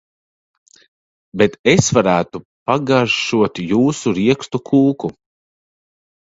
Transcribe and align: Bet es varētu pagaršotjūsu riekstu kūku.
Bet 1.41 1.57
es 1.73 1.91
varētu 1.99 2.41
pagaršotjūsu 2.71 4.17
riekstu 4.23 4.65
kūku. 4.73 5.15